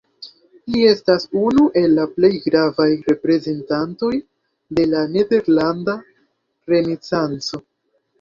[0.75, 4.09] Li estas unu el la plej gravaj reprezentantoj
[4.79, 5.95] de la nederlanda
[6.75, 7.61] renesanco.